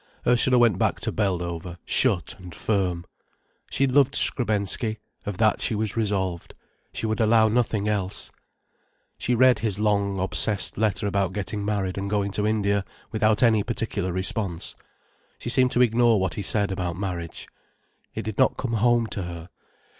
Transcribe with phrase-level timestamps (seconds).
[0.25, 3.05] Ursula went back to Beldover shut and firm.
[3.69, 6.55] She loved Skrebensky, of that she was resolved.
[6.91, 8.31] She would allow nothing else.
[9.19, 13.61] She read his long, obsessed letter about getting married and going to India, without any
[13.61, 14.73] particular response.
[15.37, 17.47] She seemed to ignore what he said about marriage.
[18.15, 19.49] It did not come home to her.